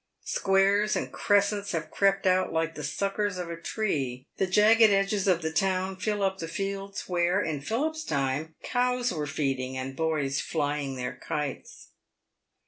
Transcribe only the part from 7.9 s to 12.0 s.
time, cows were feeding and boys flying their kites.